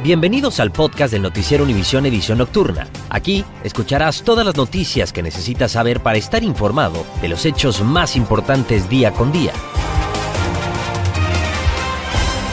[0.00, 2.86] Bienvenidos al podcast del Noticiero Univisión Edición Nocturna.
[3.10, 8.14] Aquí escucharás todas las noticias que necesitas saber para estar informado de los hechos más
[8.14, 9.52] importantes día con día.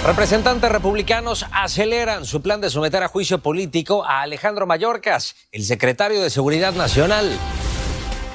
[0.07, 6.23] Representantes republicanos aceleran su plan de someter a juicio político a Alejandro Mayorkas, el secretario
[6.23, 7.29] de Seguridad Nacional.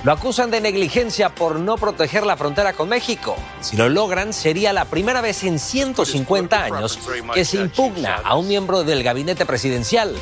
[0.03, 3.37] Lo acusan de negligencia por no proteger la frontera con México.
[3.61, 6.99] Si lo logran, sería la primera vez en 150 años
[7.35, 10.17] que se impugna a un miembro del gabinete presidencial.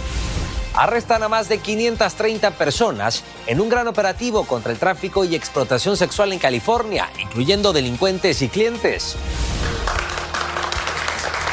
[0.75, 5.97] Arrestan a más de 530 personas en un gran operativo contra el tráfico y explotación
[5.97, 9.15] sexual en California, incluyendo delincuentes y clientes.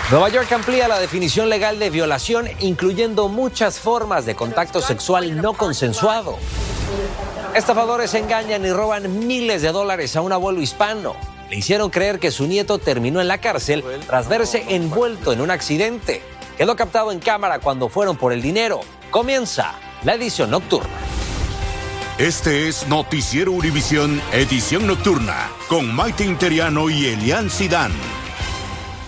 [0.10, 5.54] Nueva York amplía la definición legal de violación, incluyendo muchas formas de contacto sexual no
[5.54, 6.38] consensuado.
[7.56, 11.16] Estafadores engañan y roban miles de dólares a un abuelo hispano.
[11.50, 15.52] Le hicieron creer que su nieto terminó en la cárcel tras verse envuelto en un
[15.52, 16.22] accidente.
[16.58, 18.82] Quedó captado en cámara cuando fueron por el dinero.
[19.12, 20.90] Comienza la edición nocturna.
[22.18, 27.92] Este es Noticiero Univisión, edición nocturna, con Maite Interiano y Elian Sidán.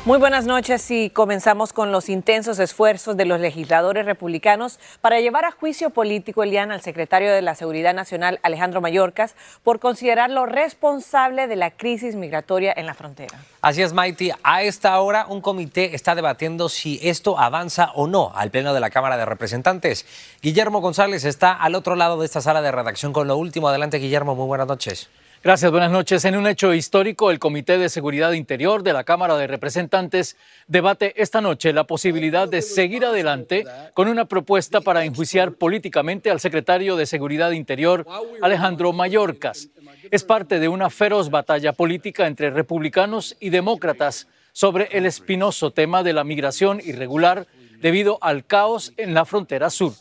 [0.07, 5.44] Muy buenas noches y comenzamos con los intensos esfuerzos de los legisladores republicanos para llevar
[5.44, 11.47] a juicio político Elian al secretario de la Seguridad Nacional Alejandro Mayorkas por considerarlo responsable
[11.47, 13.38] de la crisis migratoria en la frontera.
[13.62, 14.34] Así es, Maite.
[14.44, 18.79] A esta hora un comité está debatiendo si esto avanza o no al Pleno de
[18.79, 20.06] la Cámara de Representantes.
[20.41, 23.67] Guillermo González está al otro lado de esta sala de redacción con lo último.
[23.67, 24.35] Adelante, Guillermo.
[24.35, 25.09] Muy buenas noches.
[25.43, 26.25] Gracias, buenas noches.
[26.25, 30.35] En un hecho histórico, el Comité de Seguridad Interior de la Cámara de Representantes
[30.67, 36.39] debate esta noche la posibilidad de seguir adelante con una propuesta para enjuiciar políticamente al
[36.39, 38.05] secretario de Seguridad Interior,
[38.41, 39.69] Alejandro Mayorkas.
[40.09, 46.01] Es parte de una feroz batalla política entre republicanos y demócratas sobre el espinoso tema
[46.01, 47.45] de la migración irregular
[47.79, 49.93] debido al caos en la frontera sur.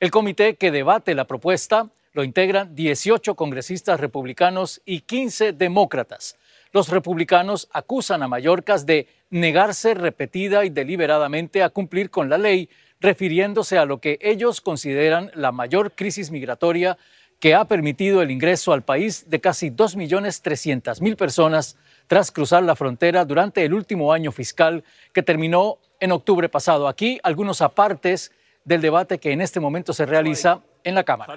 [0.00, 6.36] El comité que debate la propuesta lo integran 18 congresistas republicanos y 15 demócratas.
[6.72, 12.68] Los republicanos acusan a Mallorcas de negarse repetida y deliberadamente a cumplir con la ley,
[13.00, 16.98] refiriéndose a lo que ellos consideran la mayor crisis migratoria
[17.40, 23.24] que ha permitido el ingreso al país de casi 2.300.000 personas tras cruzar la frontera
[23.24, 26.86] durante el último año fiscal que terminó en octubre pasado.
[26.86, 28.30] Aquí algunos apartes
[28.64, 31.34] del debate que en este momento se realiza en la Cámara.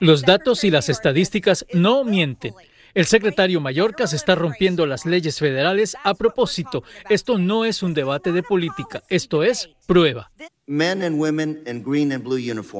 [0.00, 2.54] Los datos y las estadísticas no mienten.
[2.92, 6.82] El secretario Mallorca se está rompiendo las leyes federales a propósito.
[7.08, 10.32] Esto no es un debate de política, esto es prueba.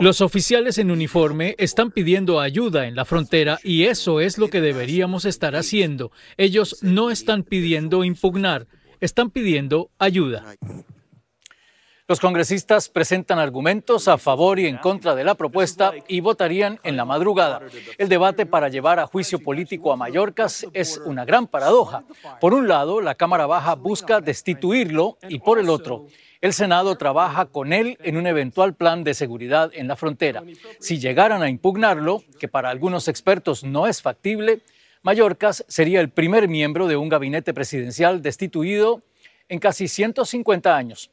[0.00, 4.60] Los oficiales en uniforme están pidiendo ayuda en la frontera y eso es lo que
[4.60, 6.10] deberíamos estar haciendo.
[6.36, 8.66] Ellos no están pidiendo impugnar,
[9.00, 10.56] están pidiendo ayuda.
[12.10, 16.96] Los congresistas presentan argumentos a favor y en contra de la propuesta y votarían en
[16.96, 17.62] la madrugada.
[17.98, 22.02] El debate para llevar a juicio político a Mallorcas es una gran paradoja.
[22.40, 26.08] Por un lado, la Cámara Baja busca destituirlo y por el otro,
[26.40, 30.42] el Senado trabaja con él en un eventual plan de seguridad en la frontera.
[30.80, 34.62] Si llegaran a impugnarlo, que para algunos expertos no es factible,
[35.02, 39.00] Mallorcas sería el primer miembro de un gabinete presidencial destituido
[39.48, 41.12] en casi 150 años.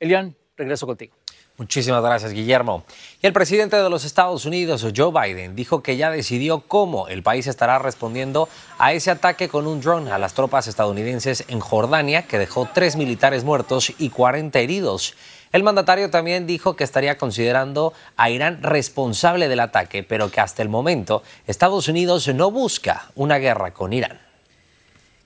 [0.00, 1.14] Elian, regreso contigo.
[1.60, 2.84] Muchísimas gracias, Guillermo.
[3.20, 7.22] Y el presidente de los Estados Unidos, Joe Biden, dijo que ya decidió cómo el
[7.22, 8.48] país estará respondiendo
[8.78, 12.96] a ese ataque con un dron a las tropas estadounidenses en Jordania, que dejó tres
[12.96, 15.14] militares muertos y 40 heridos.
[15.52, 20.62] El mandatario también dijo que estaría considerando a Irán responsable del ataque, pero que hasta
[20.62, 24.29] el momento Estados Unidos no busca una guerra con Irán.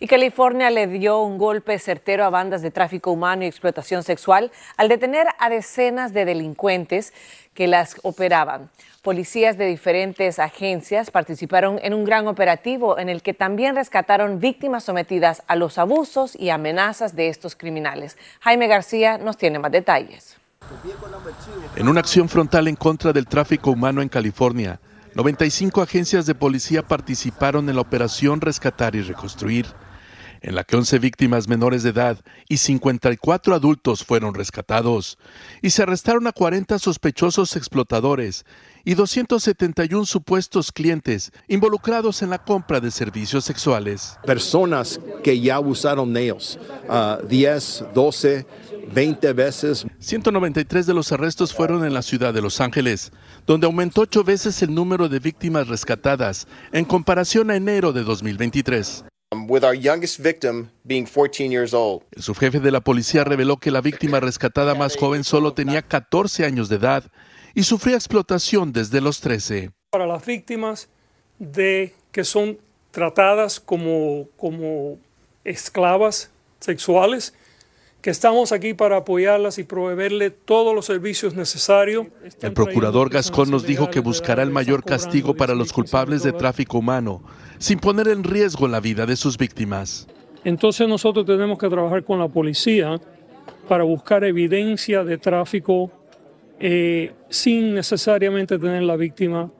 [0.00, 4.50] Y California le dio un golpe certero a bandas de tráfico humano y explotación sexual
[4.76, 7.12] al detener a decenas de delincuentes
[7.54, 8.70] que las operaban.
[9.02, 14.82] Policías de diferentes agencias participaron en un gran operativo en el que también rescataron víctimas
[14.82, 18.18] sometidas a los abusos y amenazas de estos criminales.
[18.40, 20.36] Jaime García nos tiene más detalles.
[21.76, 24.80] En una acción frontal en contra del tráfico humano en California,
[25.14, 29.66] 95 agencias de policía participaron en la operación Rescatar y Reconstruir
[30.44, 32.18] en la que 11 víctimas menores de edad
[32.48, 35.18] y 54 adultos fueron rescatados,
[35.62, 38.44] y se arrestaron a 40 sospechosos explotadores
[38.84, 44.18] y 271 supuestos clientes involucrados en la compra de servicios sexuales.
[44.26, 46.58] Personas que ya usaron nails,
[47.26, 48.46] 10, 12,
[48.92, 49.86] 20 veces.
[49.98, 53.12] 193 de los arrestos fueron en la ciudad de Los Ángeles,
[53.46, 59.06] donde aumentó ocho veces el número de víctimas rescatadas en comparación a enero de 2023.
[59.32, 62.02] Um, with our youngest victim being 14 years old.
[62.12, 66.44] El subjefe de la policía reveló que la víctima rescatada más joven solo tenía 14
[66.44, 67.04] años de edad
[67.54, 69.70] y sufría explotación desde los 13.
[69.90, 70.88] Para las víctimas
[71.38, 72.58] de que son
[72.90, 74.98] tratadas como, como
[75.44, 76.30] esclavas
[76.60, 77.34] sexuales,
[78.04, 82.08] que estamos aquí para apoyarlas y proveerle todos los servicios necesarios.
[82.42, 86.76] El procurador Gascón nos dijo que buscará el mayor castigo para los culpables de tráfico
[86.76, 87.22] humano,
[87.56, 90.06] sin poner en riesgo la vida de sus víctimas.
[90.44, 93.00] Entonces nosotros tenemos que trabajar con la policía
[93.66, 95.90] para buscar evidencia de tráfico
[96.60, 99.50] eh, sin necesariamente tener la víctima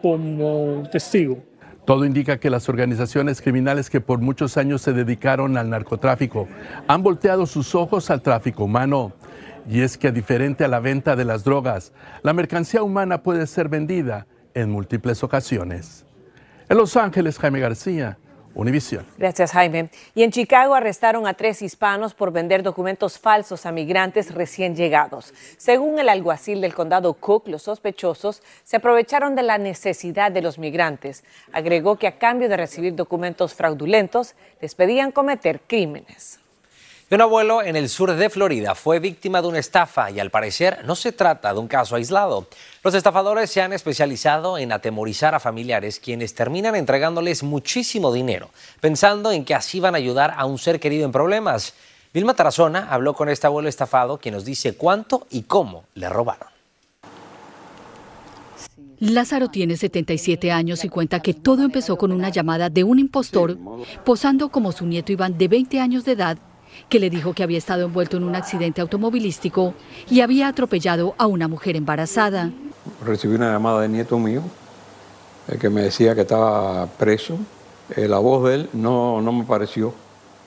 [0.00, 1.42] como testigo.
[1.84, 6.46] Todo indica que las organizaciones criminales que por muchos años se dedicaron al narcotráfico
[6.86, 9.12] han volteado sus ojos al tráfico humano.
[9.68, 11.92] Y es que, diferente a la venta de las drogas,
[12.22, 16.04] la mercancía humana puede ser vendida en múltiples ocasiones.
[16.68, 18.18] En Los Ángeles, Jaime García,
[19.16, 19.90] Gracias, Jaime.
[20.14, 25.32] Y en Chicago arrestaron a tres hispanos por vender documentos falsos a migrantes recién llegados.
[25.56, 30.58] Según el alguacil del condado Cook, los sospechosos se aprovecharon de la necesidad de los
[30.58, 31.24] migrantes.
[31.52, 36.41] Agregó que a cambio de recibir documentos fraudulentos, les pedían cometer crímenes.
[37.12, 40.78] Un abuelo en el sur de Florida fue víctima de una estafa y al parecer
[40.86, 42.46] no se trata de un caso aislado.
[42.82, 48.48] Los estafadores se han especializado en atemorizar a familiares quienes terminan entregándoles muchísimo dinero,
[48.80, 51.74] pensando en que así van a ayudar a un ser querido en problemas.
[52.14, 56.48] Vilma Tarazona habló con este abuelo estafado quien nos dice cuánto y cómo le robaron.
[59.00, 63.58] Lázaro tiene 77 años y cuenta que todo empezó con una llamada de un impostor
[64.02, 66.38] posando como su nieto Iván de 20 años de edad
[66.88, 69.74] que le dijo que había estado envuelto en un accidente automovilístico
[70.10, 72.50] y había atropellado a una mujer embarazada.
[73.04, 74.42] Recibí una llamada de nieto mío
[75.48, 77.38] el que me decía que estaba preso.
[77.96, 79.94] Eh, la voz de él no, no me pareció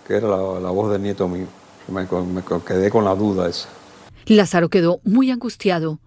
[0.08, 1.48] que era la, voz del nieto mío.
[1.88, 3.70] Me, me quedé con la duda esa.
[4.26, 6.00] Lázaro quedó muy angustiado.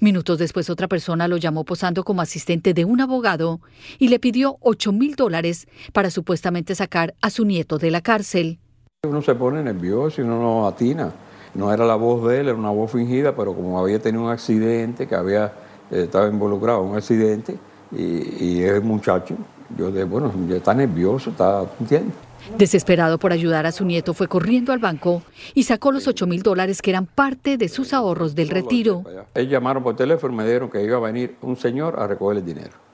[0.00, 3.60] Minutos después otra persona lo llamó posando como asistente de un abogado
[3.98, 8.58] y le pidió 8 mil dólares para supuestamente sacar a su nieto de la cárcel.
[9.04, 11.10] Uno se pone nervioso y uno no atina.
[11.54, 14.30] No era la voz de él, era una voz fingida, pero como había tenido un
[14.30, 15.46] accidente, que había
[15.90, 17.58] eh, estado involucrado en un accidente,
[17.90, 19.34] y, y es muchacho,
[19.76, 22.14] yo de bueno, ya está nervioso, está, ¿entiendes?
[22.56, 25.22] Desesperado por ayudar a su nieto, fue corriendo al banco
[25.52, 29.02] y sacó los 8 mil dólares que eran parte de sus ahorros del retiro.
[29.34, 32.38] Ellos llamaron por teléfono y me dijeron que iba a venir un señor a recoger
[32.38, 32.91] el dinero.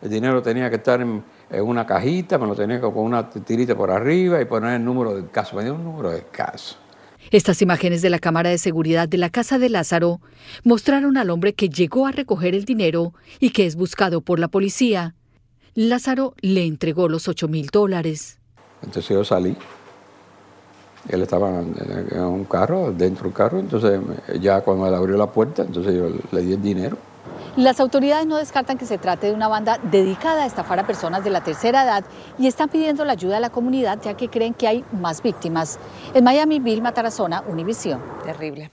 [0.00, 3.76] El dinero tenía que estar en, una cajita, me lo tenía que poner una tirita
[3.76, 5.56] por arriba y poner el número del caso.
[5.56, 6.76] Me dio un número de caso.
[7.30, 10.20] Estas imágenes de la cámara de seguridad de la casa de Lázaro
[10.64, 14.48] mostraron al hombre que llegó a recoger el dinero y que es buscado por la
[14.48, 15.14] policía.
[15.74, 18.38] Lázaro le entregó los 8 mil dólares.
[18.82, 19.56] Entonces yo salí.
[21.08, 23.58] Él estaba en un carro, dentro del carro.
[23.58, 24.00] Entonces
[24.40, 26.96] ya cuando él abrió la puerta, entonces yo le di el dinero.
[27.56, 31.24] Las autoridades no descartan que se trate de una banda dedicada a estafar a personas
[31.24, 32.04] de la tercera edad
[32.38, 35.78] y están pidiendo la ayuda de la comunidad ya que creen que hay más víctimas.
[36.14, 38.02] En Miami, Vilma Tarazona, Univisión.
[38.24, 38.70] Terrible.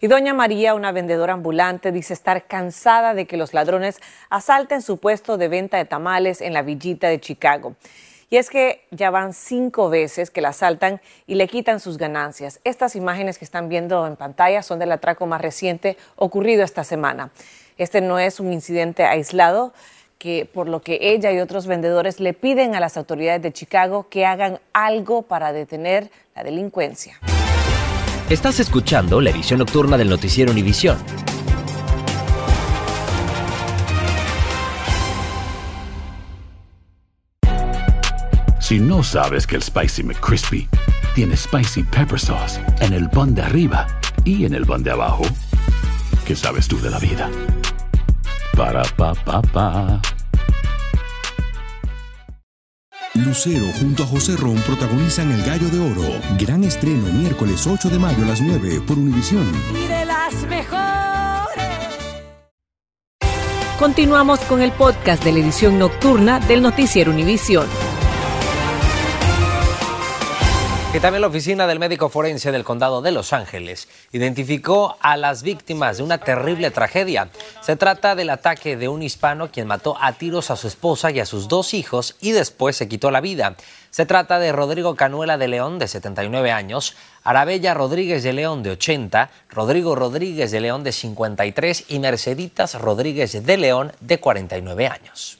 [0.00, 4.98] Y doña María, una vendedora ambulante, dice estar cansada de que los ladrones asalten su
[4.98, 7.76] puesto de venta de tamales en la villita de Chicago.
[8.28, 12.60] Y es que ya van cinco veces que la asaltan y le quitan sus ganancias.
[12.64, 17.30] Estas imágenes que están viendo en pantalla son del atraco más reciente ocurrido esta semana.
[17.78, 19.72] Este no es un incidente aislado,
[20.18, 24.08] que por lo que ella y otros vendedores le piden a las autoridades de Chicago
[24.08, 27.20] que hagan algo para detener la delincuencia.
[28.30, 30.98] Estás escuchando la edición nocturna del noticiero Univisión.
[38.66, 40.68] Si no sabes que el Spicy McCrispy
[41.14, 43.86] tiene Spicy Pepper Sauce en el pan de arriba
[44.24, 45.22] y en el pan de abajo,
[46.26, 47.30] ¿qué sabes tú de la vida?
[48.56, 50.02] Para, pa, pa, pa.
[53.14, 56.20] Lucero junto a José Ron protagonizan El Gallo de Oro.
[56.36, 59.46] Gran estreno miércoles 8 de mayo a las 9 por Univisión.
[59.76, 60.76] Y de las mejores.
[63.78, 67.68] Continuamos con el podcast de la edición nocturna del noticiero Univisión.
[71.00, 75.98] También la oficina del médico forense del condado de Los Ángeles identificó a las víctimas
[75.98, 77.28] de una terrible tragedia.
[77.60, 81.20] Se trata del ataque de un hispano quien mató a tiros a su esposa y
[81.20, 83.54] a sus dos hijos y después se quitó la vida.
[83.90, 88.70] Se trata de Rodrigo Canuela de León, de 79 años, Arabella Rodríguez de León, de
[88.70, 95.38] 80, Rodrigo Rodríguez de León, de 53 y Merceditas Rodríguez de León, de 49 años.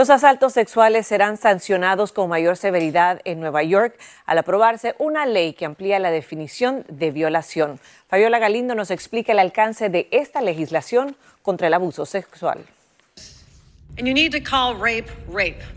[0.00, 5.52] Los asaltos sexuales serán sancionados con mayor severidad en Nueva York al aprobarse una ley
[5.52, 7.78] que amplía la definición de violación.
[8.08, 12.64] Fabiola Galindo nos explica el alcance de esta legislación contra el abuso sexual.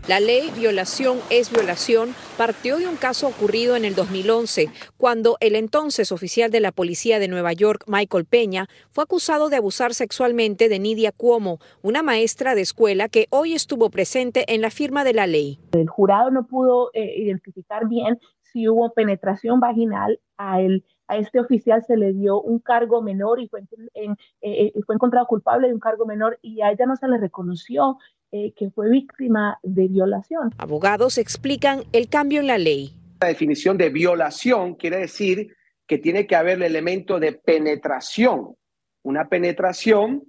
[0.08, 5.56] La ley violación es violación partió de un caso ocurrido en el 2011, cuando el
[5.56, 10.68] entonces oficial de la policía de Nueva York, Michael Peña, fue acusado de abusar sexualmente
[10.68, 15.12] de Nidia Cuomo, una maestra de escuela que hoy estuvo presente en la firma de
[15.12, 15.58] la ley.
[15.72, 21.40] El jurado no pudo eh, identificar bien si hubo penetración vaginal a él a este
[21.40, 23.60] oficial se le dio un cargo menor y fue,
[23.94, 27.08] en, eh, eh, fue encontrado culpable de un cargo menor y a ella no se
[27.08, 27.98] le reconoció
[28.32, 30.50] eh, que fue víctima de violación.
[30.58, 32.92] Abogados explican el cambio en la ley.
[33.20, 35.54] La definición de violación quiere decir
[35.86, 38.56] que tiene que haber el elemento de penetración,
[39.02, 40.24] una penetración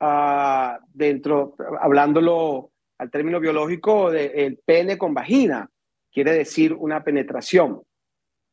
[0.00, 5.68] uh, dentro, hablándolo al término biológico, del pene con vagina,
[6.12, 7.82] quiere decir una penetración.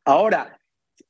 [0.06, 0.60] Ahora,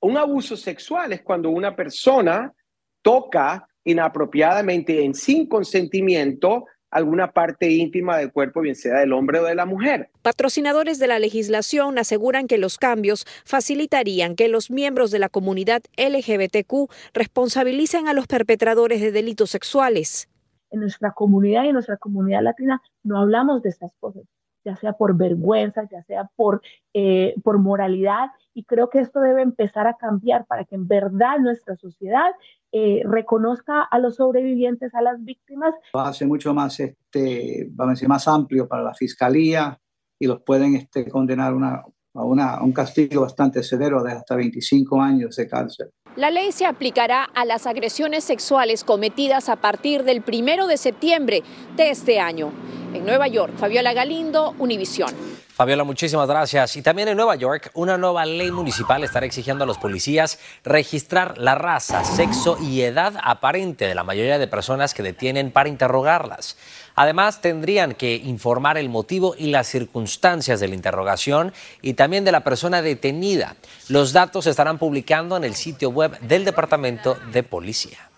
[0.05, 2.53] un abuso sexual es cuando una persona
[3.01, 9.43] toca inapropiadamente, en sin consentimiento, alguna parte íntima del cuerpo, bien sea del hombre o
[9.45, 10.09] de la mujer.
[10.21, 15.81] Patrocinadores de la legislación aseguran que los cambios facilitarían que los miembros de la comunidad
[15.97, 20.29] LGBTQ responsabilicen a los perpetradores de delitos sexuales.
[20.69, 24.23] En nuestra comunidad y en nuestra comunidad latina no hablamos de estas cosas,
[24.63, 26.61] ya sea por vergüenza, ya sea por,
[26.93, 31.37] eh, por moralidad y creo que esto debe empezar a cambiar para que en verdad
[31.39, 32.31] nuestra sociedad
[32.71, 35.75] eh, reconozca a los sobrevivientes, a las víctimas.
[35.95, 39.77] Va a ser mucho más, este, vamos a decir, más amplio para la fiscalía
[40.17, 41.83] y los pueden este, condenar una,
[42.13, 45.91] a, una, a un castigo bastante severo de hasta 25 años de cárcel.
[46.15, 51.43] La ley se aplicará a las agresiones sexuales cometidas a partir del primero de septiembre
[51.75, 52.53] de este año.
[52.93, 55.34] En Nueva York, Fabiola Galindo, Univisión.
[55.55, 56.75] Fabiola, muchísimas gracias.
[56.75, 61.37] Y también en Nueva York, una nueva ley municipal estará exigiendo a los policías registrar
[61.37, 66.57] la raza, sexo y edad aparente de la mayoría de personas que detienen para interrogarlas.
[66.93, 72.33] Además, tendrían que informar el motivo y las circunstancias de la interrogación y también de
[72.33, 73.55] la persona detenida.
[73.87, 78.09] Los datos se estarán publicando en el sitio web del Departamento de Policía.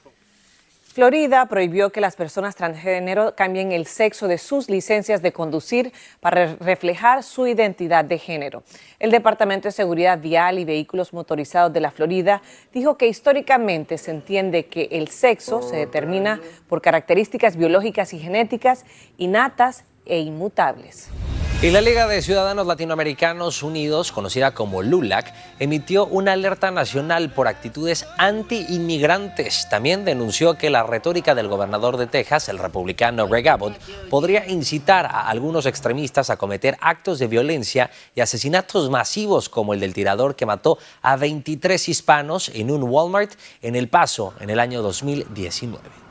[0.97, 6.55] Florida prohibió que las personas transgénero cambien el sexo de sus licencias de conducir para
[6.55, 8.63] reflejar su identidad de género.
[8.97, 12.41] El Departamento de Seguridad Vial y Vehículos Motorizados de la Florida
[12.73, 18.83] dijo que históricamente se entiende que el sexo se determina por características biológicas y genéticas
[19.19, 21.11] innatas e inmutables.
[21.59, 27.47] Y la Liga de Ciudadanos Latinoamericanos Unidos, conocida como LULAC, emitió una alerta nacional por
[27.47, 29.67] actitudes anti-inmigrantes.
[29.67, 33.75] También denunció que la retórica del gobernador de Texas, el republicano Greg Abbott,
[34.07, 39.79] podría incitar a algunos extremistas a cometer actos de violencia y asesinatos masivos como el
[39.79, 43.31] del tirador que mató a 23 hispanos en un Walmart
[43.63, 46.06] en El Paso en el año 2019.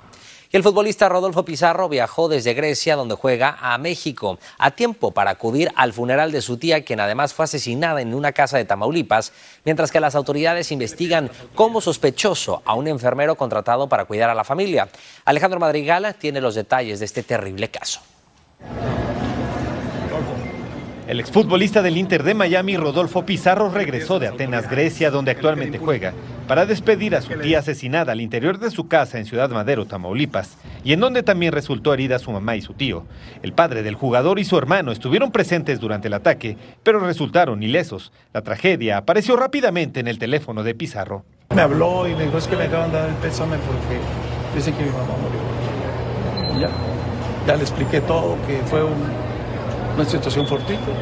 [0.57, 5.71] El futbolista Rodolfo Pizarro viajó desde Grecia, donde juega, a México, a tiempo para acudir
[5.77, 9.35] al funeral de su tía, quien además fue asesinada en una casa de Tamaulipas,
[9.67, 14.45] mientras que las autoridades investigan como sospechoso a un enfermero contratado para cuidar a la
[14.45, 14.89] familia.
[15.27, 18.01] Alejandro Madrigal tiene los detalles de este terrible caso.
[21.07, 26.15] El exfutbolista del Inter de Miami, Rodolfo Pizarro, regresó de Atenas, Grecia, donde actualmente juega,
[26.47, 30.57] para despedir a su tía asesinada al interior de su casa en Ciudad Madero, Tamaulipas,
[30.85, 33.05] y en donde también resultó herida su mamá y su tío.
[33.43, 38.13] El padre del jugador y su hermano estuvieron presentes durante el ataque, pero resultaron ilesos.
[38.33, 41.25] La tragedia apareció rápidamente en el teléfono de Pizarro.
[41.55, 44.01] Me habló y me dijo, es que me acaban de dar el pésame porque
[44.55, 46.57] dicen que mi mamá murió.
[46.57, 46.71] Y ya,
[47.47, 49.27] ya le expliqué todo, que fue un
[49.97, 50.93] una situación fortuita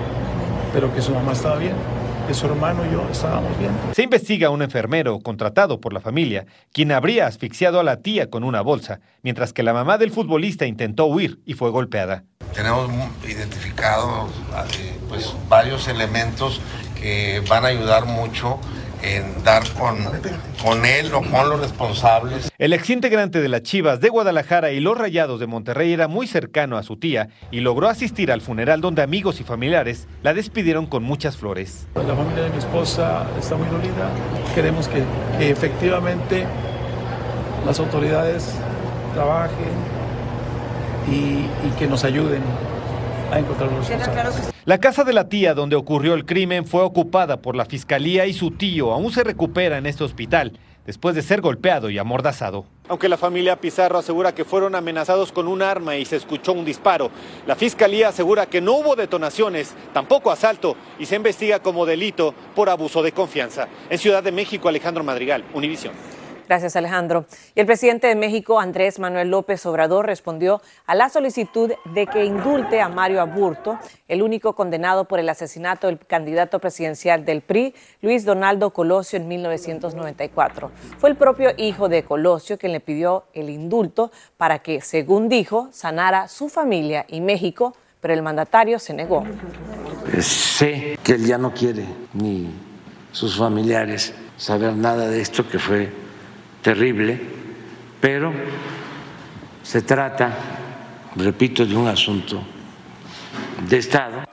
[0.72, 1.74] pero que su mamá estaba bien,
[2.26, 3.73] que su hermano y yo estábamos bien.
[3.93, 8.31] Se investiga a un enfermero contratado por la familia, quien habría asfixiado a la tía
[8.31, 12.25] con una bolsa, mientras que la mamá del futbolista intentó huir y fue golpeada.
[12.54, 12.90] Tenemos
[13.26, 14.31] identificados
[14.78, 16.61] eh, pues, varios elementos
[17.00, 18.59] que van a ayudar mucho
[19.04, 19.99] en dar con,
[20.62, 22.50] con él o con los responsables.
[22.58, 26.78] El exintegrante de las Chivas de Guadalajara y los Rayados de Monterrey era muy cercano
[26.78, 31.02] a su tía y logró asistir al funeral donde amigos y familiares la despidieron con
[31.02, 31.87] muchas flores.
[31.94, 34.08] La familia de mi esposa está muy dolida.
[34.54, 35.02] Queremos que,
[35.38, 36.46] que efectivamente
[37.66, 38.54] las autoridades
[39.12, 39.75] trabajen
[41.11, 42.42] y, y que nos ayuden
[43.31, 44.52] a encontrar los responsables.
[44.64, 48.33] La casa de la tía donde ocurrió el crimen fue ocupada por la fiscalía y
[48.33, 52.66] su tío aún se recupera en este hospital después de ser golpeado y amordazado.
[52.88, 56.64] Aunque la familia Pizarro asegura que fueron amenazados con un arma y se escuchó un
[56.64, 57.11] disparo,
[57.47, 62.69] la fiscalía asegura que no hubo detonaciones, tampoco asalto y se investiga como delito por
[62.69, 63.69] abuso de confianza.
[63.88, 65.95] En Ciudad de México, Alejandro Madrigal, Univisión.
[66.46, 67.24] Gracias, Alejandro.
[67.54, 72.24] Y el presidente de México, Andrés Manuel López Obrador, respondió a la solicitud de que
[72.24, 77.74] indulte a Mario Aburto, el único condenado por el asesinato del candidato presidencial del PRI,
[78.02, 80.70] Luis Donaldo Colosio, en 1994.
[80.98, 85.68] Fue el propio hijo de Colosio quien le pidió el indulto para que, según dijo,
[85.72, 89.24] sanara su familia y México, pero el mandatario se negó.
[90.20, 92.50] Sé que él ya no quiere ni
[93.12, 96.03] sus familiares saber nada de esto que fue
[96.64, 97.21] terrible,
[98.00, 98.33] pero
[99.62, 100.33] se trata,
[101.14, 102.42] repito, de un asunto
[103.68, 104.25] de Estado.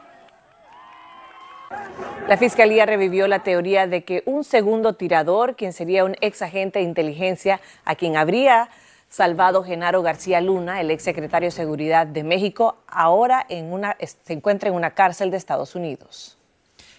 [2.30, 6.80] La Fiscalía revivió la teoría de que un segundo tirador, quien sería un ex agente
[6.80, 8.70] de inteligencia a quien habría
[9.10, 14.76] salvado Genaro García Luna, el ex secretario de Seguridad de México, ahora se encuentra en
[14.76, 16.38] una cárcel de Estados Unidos.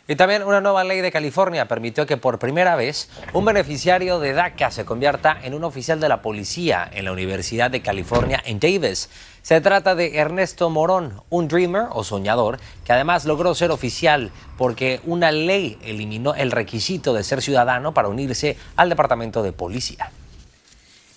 [0.09, 4.32] Y también una nueva ley de California permitió que por primera vez un beneficiario de
[4.32, 8.59] DACA se convierta en un oficial de la policía en la Universidad de California en
[8.59, 9.10] Davis.
[9.43, 15.00] Se trata de Ernesto Morón, un dreamer o soñador que además logró ser oficial porque
[15.04, 20.10] una ley eliminó el requisito de ser ciudadano para unirse al departamento de policía.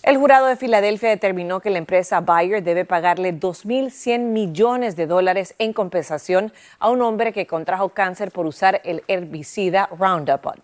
[0.05, 5.55] El jurado de Filadelfia determinó que la empresa Bayer debe pagarle 2.100 millones de dólares
[5.57, 10.61] en compensación a un hombre que contrajo cáncer por usar el herbicida Roundup.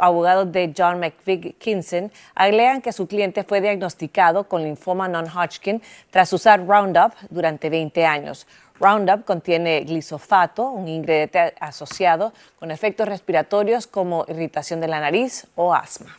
[0.00, 6.32] Abogados de John McVick Kinson alegan que su cliente fue diagnosticado con linfoma non-Hodgkin tras
[6.32, 8.48] usar Roundup durante 20 años.
[8.80, 15.72] Roundup contiene glisofato, un ingrediente asociado con efectos respiratorios como irritación de la nariz o
[15.72, 16.18] asma.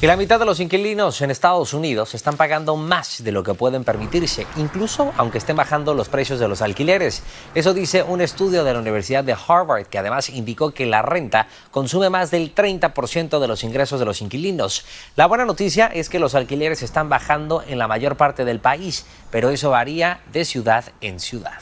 [0.00, 3.54] Y la mitad de los inquilinos en Estados Unidos están pagando más de lo que
[3.54, 7.24] pueden permitirse, incluso aunque estén bajando los precios de los alquileres.
[7.56, 11.48] Eso dice un estudio de la Universidad de Harvard, que además indicó que la renta
[11.72, 14.84] consume más del 30% de los ingresos de los inquilinos.
[15.16, 19.04] La buena noticia es que los alquileres están bajando en la mayor parte del país,
[19.32, 21.60] pero eso varía de ciudad en ciudad.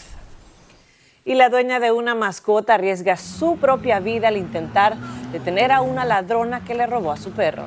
[1.25, 4.95] Y la dueña de una mascota arriesga su propia vida al intentar
[5.33, 7.67] detener a una ladrona que le robó a su perro.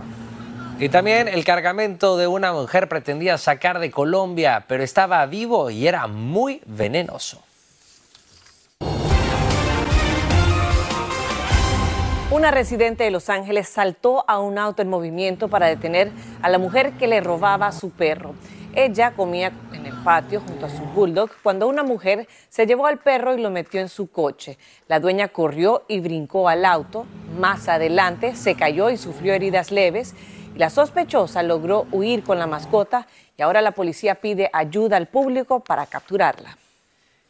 [0.81, 5.85] Y también el cargamento de una mujer pretendía sacar de Colombia, pero estaba vivo y
[5.85, 7.43] era muy venenoso.
[12.31, 16.59] Una residente de Los Ángeles saltó a un auto en movimiento para detener a la
[16.59, 18.35] mujer que le robaba a su perro.
[18.73, 22.99] Ella comía en el patio junto a su bulldog cuando una mujer se llevó al
[22.99, 24.57] perro y lo metió en su coche.
[24.87, 27.05] La dueña corrió y brincó al auto.
[27.37, 30.15] Más adelante se cayó y sufrió heridas leves
[30.55, 33.07] la sospechosa logró huir con la mascota
[33.37, 36.57] y ahora la policía pide ayuda al público para capturarla.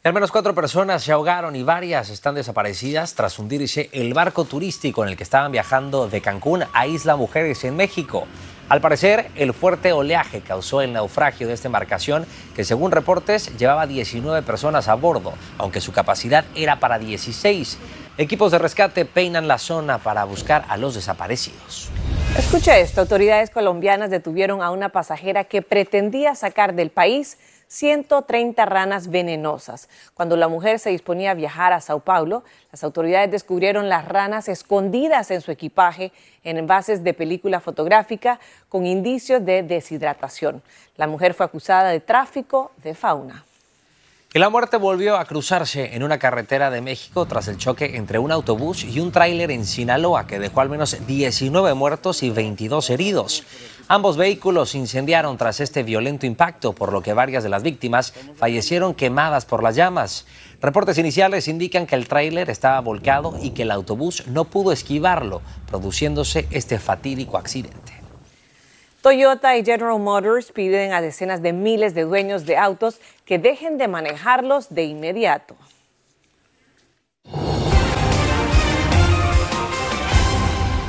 [0.02, 5.02] Al menos cuatro personas se ahogaron y varias están desaparecidas tras hundirse el barco turístico
[5.04, 8.26] en el que estaban viajando de Cancún a Isla Mujeres en México.
[8.70, 12.24] Al parecer, el fuerte oleaje causó el naufragio de esta embarcación
[12.56, 17.76] que según reportes llevaba 19 personas a bordo, aunque su capacidad era para 16.
[18.16, 21.90] Equipos de rescate peinan la zona para buscar a los desaparecidos.
[22.38, 29.08] Escucha esto, autoridades colombianas detuvieron a una pasajera que pretendía sacar del país 130 ranas
[29.08, 29.88] venenosas.
[30.14, 34.48] Cuando la mujer se disponía a viajar a Sao Paulo, las autoridades descubrieron las ranas
[34.48, 36.12] escondidas en su equipaje
[36.44, 38.38] en envases de película fotográfica
[38.68, 40.62] con indicios de deshidratación.
[40.96, 43.44] La mujer fue acusada de tráfico de fauna.
[44.32, 48.30] La muerte volvió a cruzarse en una carretera de México tras el choque entre un
[48.30, 53.42] autobús y un tráiler en Sinaloa que dejó al menos 19 muertos y 22 heridos.
[53.88, 58.14] Ambos vehículos se incendiaron tras este violento impacto, por lo que varias de las víctimas
[58.36, 60.26] fallecieron quemadas por las llamas.
[60.62, 65.42] Reportes iniciales indican que el tráiler estaba volcado y que el autobús no pudo esquivarlo,
[65.66, 67.99] produciéndose este fatídico accidente.
[69.02, 73.78] Toyota y General Motors piden a decenas de miles de dueños de autos que dejen
[73.78, 75.56] de manejarlos de inmediato.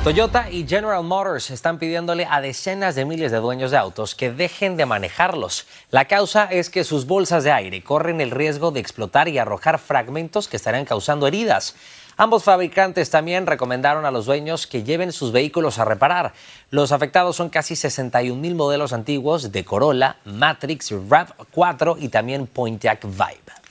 [0.04, 4.30] Toyota y General Motors están pidiéndole a decenas de miles de dueños de autos que
[4.30, 5.66] dejen de manejarlos.
[5.90, 9.78] La causa es que sus bolsas de aire corren el riesgo de explotar y arrojar
[9.78, 11.76] fragmentos que estarían causando heridas.
[12.22, 16.32] Ambos fabricantes también recomendaron a los dueños que lleven sus vehículos a reparar.
[16.70, 23.02] Los afectados son casi 61 mil modelos antiguos de Corolla, Matrix, RAV4 y también Pontiac
[23.02, 23.61] Vibe.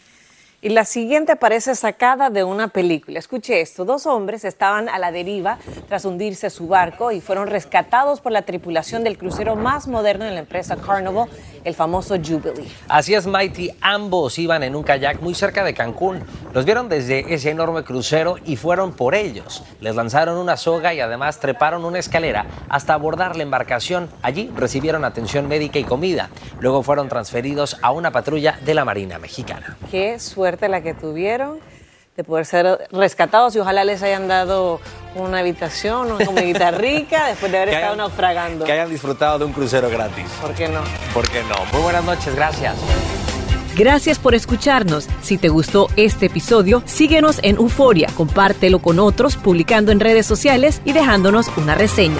[0.63, 3.17] Y la siguiente parece sacada de una película.
[3.17, 8.21] Escuche esto, dos hombres estaban a la deriva tras hundirse su barco y fueron rescatados
[8.21, 11.27] por la tripulación del crucero más moderno de la empresa Carnival,
[11.63, 12.71] el famoso Jubilee.
[12.87, 16.23] Así es, Mighty, ambos iban en un kayak muy cerca de Cancún.
[16.53, 19.63] Los vieron desde ese enorme crucero y fueron por ellos.
[19.79, 24.11] Les lanzaron una soga y además treparon una escalera hasta abordar la embarcación.
[24.21, 26.29] Allí recibieron atención médica y comida.
[26.59, 29.75] Luego fueron transferidos a una patrulla de la Marina Mexicana.
[29.89, 31.59] Qué suerte la que tuvieron
[32.17, 34.81] de poder ser rescatados y ojalá les hayan dado
[35.15, 38.65] una habitación, una comidita rica después de haber estado hayan- naufragando.
[38.65, 40.25] Que hayan disfrutado de un crucero gratis.
[40.41, 40.81] ¿Por qué no?
[41.13, 41.55] ¿Por qué no?
[41.71, 42.75] Muy buenas noches, gracias.
[43.77, 45.07] Gracias por escucharnos.
[45.21, 50.81] Si te gustó este episodio, síguenos en Euforia, compártelo con otros, publicando en redes sociales
[50.83, 52.19] y dejándonos una reseña.